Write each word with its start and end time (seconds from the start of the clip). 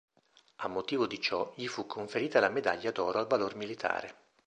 A 0.55 0.67
motivo 0.67 1.05
di 1.05 1.21
ciò 1.21 1.53
gli 1.55 1.67
fu 1.67 1.85
conferita 1.85 2.39
la 2.39 2.49
medaglia 2.49 2.89
d'oro 2.89 3.19
al 3.19 3.27
valor 3.27 3.53
militare. 3.53 4.17